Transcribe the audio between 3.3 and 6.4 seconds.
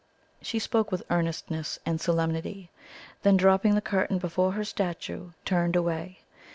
dropping the curtain before her statue, turned away.